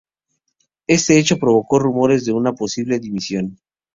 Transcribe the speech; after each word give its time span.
Este 0.87 1.19
hecho 1.19 1.37
provocó 1.37 1.77
rumores 1.77 2.25
de 2.25 2.31
una 2.33 2.53
posible 2.53 2.97
dimisión. 2.99 3.59